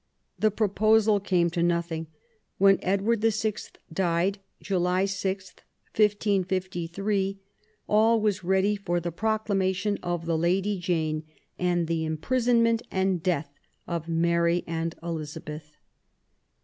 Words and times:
The 0.39 0.49
proposal 0.49 1.19
came 1.19 1.51
to 1.51 1.61
nothing. 1.61 2.07
When 2.57 2.79
Edward 2.81 3.21
VI. 3.21 3.53
died, 3.93 4.39
July 4.59 5.05
6, 5.05 5.53
1553, 5.95 7.37
all 7.87 8.19
was 8.19 8.43
ready 8.43 8.75
for 8.75 8.99
the 8.99 9.11
proclamation 9.11 9.99
of 10.01 10.25
the 10.25 10.39
Lady 10.39 10.79
Jane, 10.79 11.23
and 11.59 11.85
the 11.85 12.03
im 12.03 12.17
prisonment 12.17 12.81
and 12.89 13.21
death 13.21 13.53
of 13.87 14.07
Mary 14.07 14.63
and 14.65 14.95
Elizabeth. 15.03 15.77